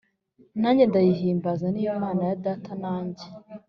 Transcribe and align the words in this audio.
nanjye 0.61 0.83
ndayihimbaza 0.89 1.65
Ni 1.71 1.81
yo 1.85 1.91
Mana 2.03 2.21
ya 2.29 2.37
data 2.45 2.71
nanjye 2.83 3.23